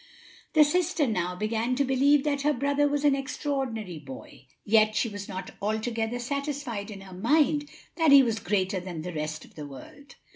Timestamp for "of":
9.45-9.53